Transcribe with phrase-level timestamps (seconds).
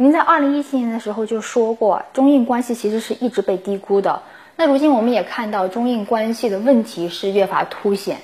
[0.00, 4.22] 您在二零一七年的时候就说过，中印关系其实是一直被低估的。
[4.56, 8.16] 那如今我们也看到中印关系的问题是越发凸显。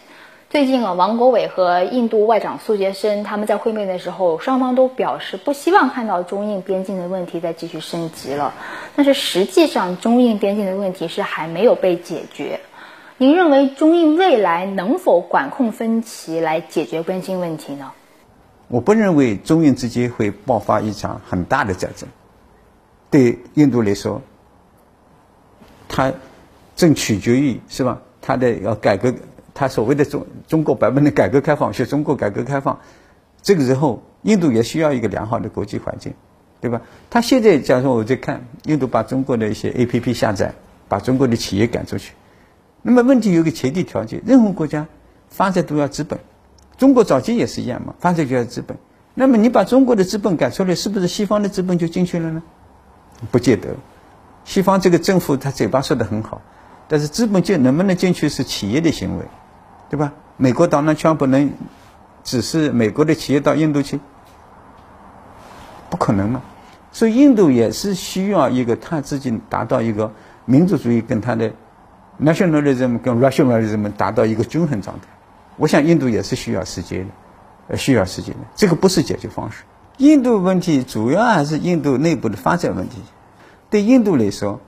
[0.48, 8.54] 最近啊，王国伟和印度外长苏杰生他们在会面的时候，双方都表示不希望看到中印边境的问题再继续升级了。
[8.94, 12.60] 但是实际上，中印边境的问题是还没有被解决。
[13.18, 17.92] 您认为中印未来能否管控分歧来解决边境问题呢？
[18.68, 22.08] 我不认为中印之间会爆发一场很大的战争。
[23.10, 24.20] 对印度来说，
[25.88, 26.12] 它
[26.74, 28.00] 正取决于是吧？
[28.20, 29.14] 它的要改革，
[29.54, 32.80] 它所谓的中中国版本的改革开放，是中国改革开放。
[33.40, 36.12] 这个时候，印度也需要一个良好的国际环境，
[36.60, 36.82] 对吧？
[37.08, 40.52] 他现在假如说我在看，印度把中国的一些 A P P 下载，
[40.88, 42.12] 把中国的企业赶出去。
[42.82, 44.88] 那么问题有个前提条件，任何国家
[45.28, 46.18] 发展都要资本。
[46.78, 48.76] 中国早期也是一样嘛，发展就要资本。
[49.14, 52.42] 那么你把中国的资本赶出来，是不是西方的资本就进去了呢？
[53.30, 53.68] 不见得。
[54.44, 56.42] 西方这个政府他嘴巴说的很好，
[56.86, 59.24] 但是资本进能不能进去是企业的行为，
[59.88, 60.12] 对吧？
[60.36, 61.50] 美国当然全不能
[62.22, 63.98] 只是美国的企业到印度去，
[65.88, 66.42] 不可能嘛。
[66.92, 70.12] 所以印度也是需要一个他自己达到一个
[70.44, 71.50] 民族主义跟他的
[72.22, 75.06] nationalism 跟 rationalism 达到一个均衡状态。
[75.56, 77.12] 我想印度也是需要时间的，
[77.68, 78.40] 呃，需要时间的。
[78.54, 79.64] 这个不是解决方式。
[79.98, 82.98] 印度问题主要还是印度内部的发展问题。
[83.70, 84.60] 对印度来说，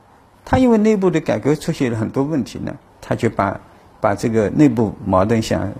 [0.45, 3.61] 他因为内部的改革出现了很多问题呢，他就把
[4.01, 5.73] 把这个内部矛盾想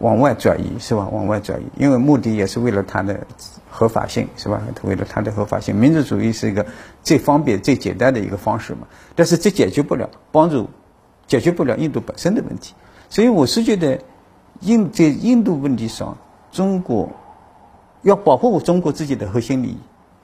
[0.00, 1.08] 往外转移，是吧？
[1.10, 3.26] 往外转移，因为目的也是为了他的
[3.70, 4.60] 合法性，是吧？
[4.82, 6.66] 为了他的合法性，民族主义是一个
[7.02, 8.88] 最方便、最简单的一个方式嘛。
[9.14, 10.68] 但是这解决不了，帮助
[11.26, 12.74] 解决不了印度本身的问题。
[13.08, 14.00] 所以我是觉得，
[14.60, 16.16] 印在印度问题上，
[16.50, 17.08] 中国
[18.02, 19.76] 要保护我中国自己的核心利益，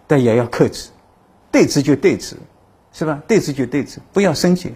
[0.06, 0.90] 但也要克制，
[1.50, 2.34] 对峙就对峙，
[2.92, 3.22] 是吧？
[3.28, 4.74] 对峙就对峙，不要生气，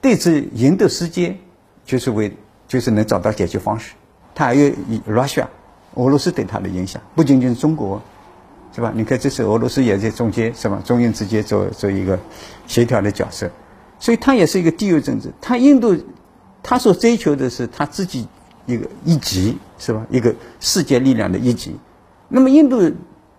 [0.00, 1.36] 对峙赢得时间，
[1.84, 2.32] 就是为
[2.68, 3.92] 就是能找到解决方式。
[4.34, 5.46] 他还有以 Russia
[5.94, 8.00] 俄罗斯对他的影响，不仅仅是中国，
[8.72, 8.92] 是吧？
[8.94, 10.80] 你看这次俄罗斯也在中间，是吧？
[10.84, 12.18] 中印之间做做一个
[12.66, 13.50] 协调的角色，
[13.98, 15.32] 所以它也是一个地缘政治。
[15.40, 15.96] 它印度。
[16.68, 18.26] 他所追求的是他自己
[18.66, 20.04] 一个一级，是吧？
[20.10, 21.76] 一个世界力量的一级。
[22.28, 22.92] 那么印度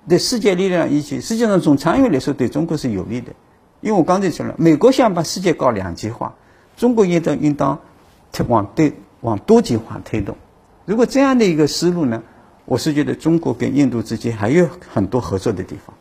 [0.07, 3.33] 的世界力量一级，实际上从长远来说对中国是有利的。
[3.81, 6.33] 因为我刚才说了，美国想把世界搞两极化，
[6.77, 7.77] 中国应当应当
[8.47, 10.33] 往对往多极化推动。
[10.85, 12.23] 如果这样的一个思路呢，
[12.63, 15.94] 我是觉得中国跟印度之间还有很多合作的地方。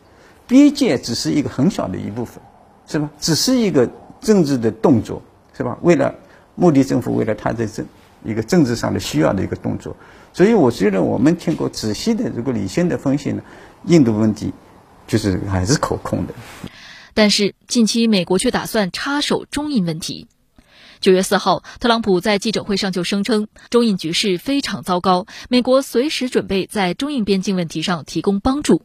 [0.47, 2.41] 边界只是一个很小的一部分，
[2.87, 3.09] 是吧？
[3.19, 3.89] 只是一个
[4.21, 5.21] 政治的动作，
[5.53, 5.77] 是吧？
[5.81, 6.15] 为了
[6.57, 7.85] 目的政府为了他的政
[8.25, 9.95] 一个政治上的需要的一个动作，
[10.33, 13.41] 所以我觉得我们经过仔细的如果理性的分析呢，
[13.85, 14.51] 印度问题
[15.07, 16.33] 就是还是可控的。
[17.13, 20.27] 但是近期美国却打算插手中印问题。
[20.99, 28.81] 九月四号，特朗普在记者会上就声称，中印局势非常糟糕，美国随时准备在中印边境问题上提供帮助。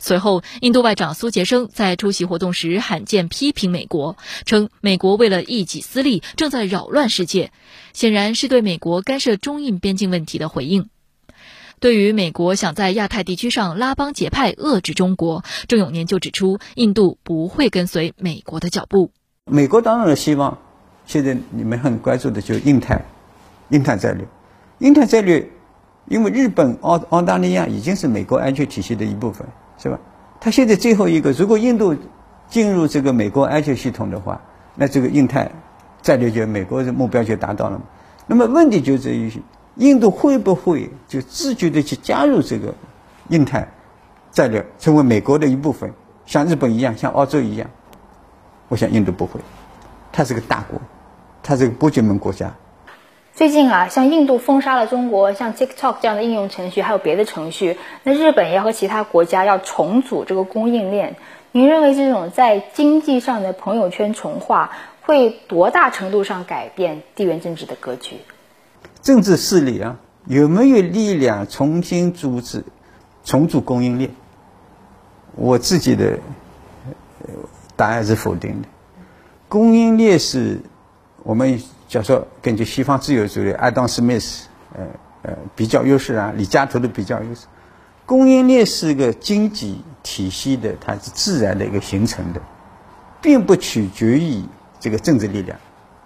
[0.00, 7.50] 随后，印度外长苏杰生在出席活动时罕见批评美国，称美国为了一己私利正在扰乱世界，
[7.92, 10.88] 显然是对美国干涉中印边境问题的回应。
[11.80, 19.10] 对于美国想在亚太地区上拉帮结派遏制中国，郑永年就指出，印度不会跟随美国的脚步。
[19.46, 20.58] 美国当然希望，
[21.06, 23.04] 现在你们很关注的就是印太，
[23.70, 24.26] 印太战略，
[24.78, 25.50] 印太战略，
[26.06, 29.46] 因为日本、澳澳大利亚已经是美国安全体系的一部分。
[29.78, 29.98] 是吧？
[30.40, 31.96] 他现在最后一个，如果印度
[32.48, 34.40] 进入这个美国安全系统的话，
[34.74, 35.50] 那这个印太
[36.02, 37.80] 战略就美国的目标就达到了。
[38.26, 39.32] 那么问题就在于，
[39.76, 42.74] 印度会不会就自觉的去加入这个
[43.28, 43.66] 印太
[44.30, 45.92] 战略，成为美国的一部分，
[46.26, 47.68] 像日本一样，像澳洲一样？
[48.68, 49.40] 我想印度不会，
[50.12, 50.80] 它是个大国，
[51.42, 52.54] 它是个波杰门国家。
[53.38, 57.78] 最近啊，像印度封杀了中国像 TikTok 这样的应用程序，还有别的程序。
[58.02, 61.14] 那日本要和其他国家要重组这个供应链。
[61.52, 64.72] 您认为这种在经济上的朋友圈重化，
[65.02, 68.16] 会多大程度上改变地缘政治的格局？
[69.02, 72.64] 政治势力啊，有没有力量重新组织、
[73.22, 74.10] 重组供应链？
[75.36, 76.18] 我自己的
[77.76, 78.68] 答案是否定的。
[79.48, 80.58] 供应链是
[81.28, 81.60] 我们。
[81.88, 84.84] 假说根据西方自由主义，爱当斯密斯，呃
[85.22, 87.46] 呃，比较优势啊，李嘉图的比较优势，
[88.04, 92.40] 供应链是个经济体系的，它是自然的一个形成的，
[93.22, 94.42] 并不取决于
[94.80, 95.58] 这个政治力量。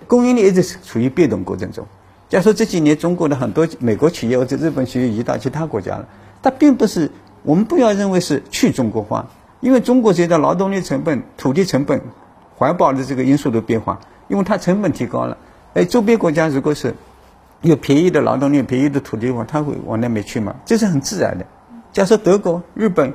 [0.07, 1.85] 供应链一直处于变动过程中。
[2.29, 6.09] 假说这几年中国的很多美国企业或者日本企业移到其他国家了，
[6.43, 7.11] 它并不是
[7.43, 9.29] 我们不要认为是去中国化，
[9.61, 12.01] 因为中国随着劳动力成本、土地成本、
[12.57, 13.99] 环保的这个因素的变化，
[14.29, 15.37] 因为它成本提高了，
[15.75, 16.95] 哎，周边国家如果是
[17.61, 21.47] 有便宜的劳动力、便宜的土地的话，他会往那边去嘛，这是很自然的。
[21.93, 23.15] 假设德国、日本，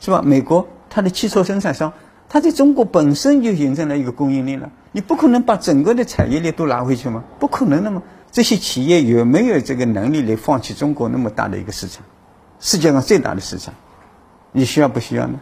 [0.00, 0.22] 是吧？
[0.24, 1.92] 美国，它的汽车生产商，
[2.28, 4.70] 它在中国本身就形成了一个供应链了。
[4.92, 7.24] 你不可能把整个的产业链都拿回去吗？
[7.38, 8.02] 不可能的嘛。
[8.30, 12.04] 这些企业有没有这个能力来放弃中国那么大的一个市场？
[12.60, 13.72] 世界上最大的市场，
[14.52, 15.40] 你需要不需要呢？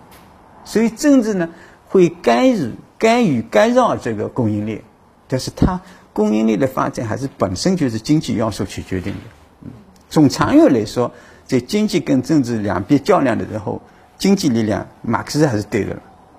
[0.64, 1.49] 所以政治呢
[1.88, 4.82] 会干预、干预、干扰这个供应链，
[5.28, 5.81] 但是它
[6.12, 9.19] 供应链的发展还是本身就是经济要素去决定的。
[9.64, 9.70] 嗯
[10.08, 11.12] 从长远来说，
[11.46, 13.82] 在经济跟政治两边较量的时候，
[14.19, 15.96] 经济力量马克思还是对的，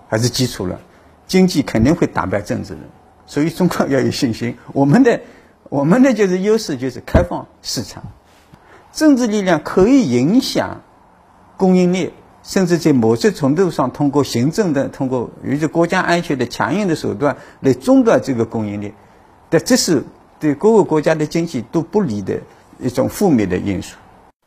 [0.08, 0.80] 还是基础了，
[1.28, 2.80] 经济肯定会打败政治的。
[3.26, 5.20] 所以中国要有信心，我们的。
[5.70, 8.02] 我们的就是优势，就是开放市场，
[8.94, 10.80] 政治力量可以影响
[11.58, 12.14] 供应链，
[12.48, 18.94] 甚至在某些程度上通过行政的、通过有些国家安全的强硬的手段来中断这个供应链，
[19.50, 20.02] 但这是
[20.40, 22.40] 对各个国家的经济都不利的
[22.80, 23.98] 一种负面的因素。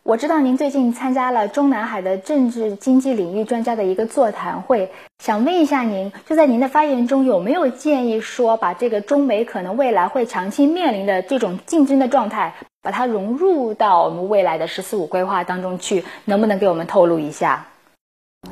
[0.02, 4.90] 我知道您最近参加了中南海的政治经济领域专家的一个座谈会，
[5.22, 17.66] 想问一下您，就在您的发言中有没有建议说，把这个中美可能未来会长期面临的这种竞争的状态，把它融入到我们未来的“十四五”规划当中去，能不能给我们透露一下？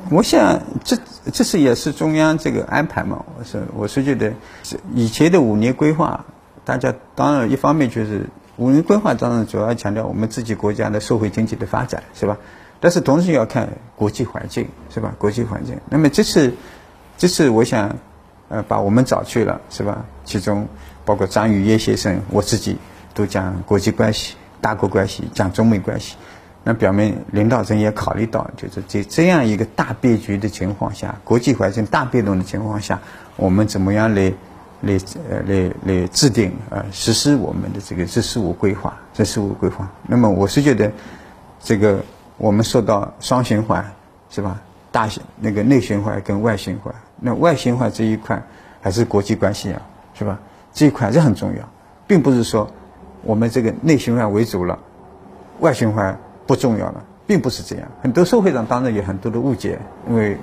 [0.09, 0.97] 我想，这
[1.31, 3.25] 这是也是中央这个安排嘛？
[3.37, 4.33] 我是我是觉得，
[4.95, 6.25] 以前的五年规划，
[6.65, 8.25] 大家当然一方面就是。
[8.57, 12.37] 五年规划当然主要强调我们自己国家的社会经济的发展，是吧？
[12.81, 15.15] 但是同时要看国际环境，是吧？
[15.17, 15.77] 国际环境。
[15.89, 16.53] 那么这次，
[17.17, 17.95] 这次我想，
[18.49, 20.03] 呃，把我们找去了，是吧？
[20.25, 20.67] 其中
[21.05, 22.77] 包括张宇业先生，我自己
[23.13, 26.17] 都讲国际关系、大国关系，讲中美关系。
[26.69, 32.99] 那表明领导层也考虑到，就是在这样一个大变局的情况下，国际环境大变动的情况下，
[33.37, 34.31] 我们怎么样来？
[34.81, 34.97] 来
[35.29, 39.91] 呃来来制定呃实施我们的这个“十四五”规划，“十四五”规划。
[40.07, 40.89] 那么我是觉得，
[41.59, 41.99] 这个
[42.37, 43.83] 我们说到双循环
[44.29, 44.61] 是吧？
[44.89, 48.41] 大那个内循环跟外循环，那外循环这一块
[48.79, 49.81] 还是国际关系啊，
[50.13, 50.39] 是吧？
[50.71, 51.69] 这一块还是很重要，
[52.07, 52.71] 并不是说
[53.23, 54.79] 我们这个内循环为主了，
[55.59, 56.17] 外循环
[56.49, 57.87] 不重要了，并不是这样。
[58.01, 59.77] 很多社会上当然有很多的误解，
[60.09, 60.35] 因为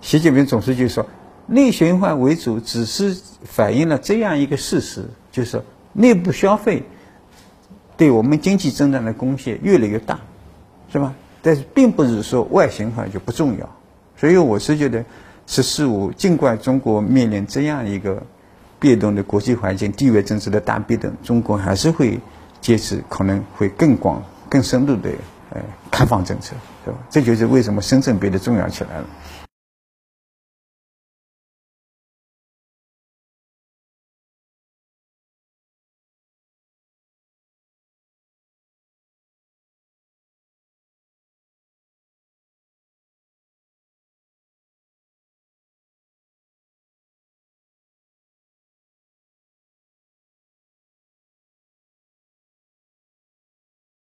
[0.00, 1.06] 习近平总书记说。
[1.46, 5.60] 内循环为主，只是反映了这样一个事实，就是
[5.92, 6.84] 内部消费
[7.96, 10.20] 对我们经济增长的贡献越来越大，
[10.92, 11.12] 是吧？
[11.42, 13.68] 但是并不是说外循环就不重要。
[14.16, 15.04] 所以我是觉得
[15.48, 18.22] “十四五”尽管中国面临这样一个
[18.78, 22.20] 变动的国际环境、地缘政治的大变动，中国还是会
[22.60, 25.08] 坚持可能会更广、更深入的
[25.54, 26.54] 呃开放政策，
[26.84, 27.00] 对吧？
[27.08, 29.04] 这就是为什么深圳变得重要起来了。